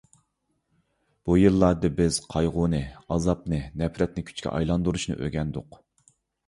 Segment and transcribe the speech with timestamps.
[1.29, 5.83] بۇ يىللاردا بىز قايغۇنى، ئازابنى، نەپرەتنى كۈچكە ئايلاندۇرۇشنى ئۆگەندۇق.